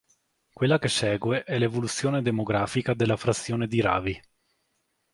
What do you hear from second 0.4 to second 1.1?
Quella che